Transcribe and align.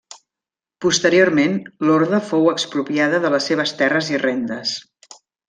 Posteriorment 0.85 1.53
l'Orde 1.89 2.21
fou 2.31 2.49
expropiada 2.55 3.21
de 3.27 3.31
les 3.35 3.51
seves 3.53 3.75
terres 3.83 4.11
i 4.17 4.21
rendes. 4.25 4.75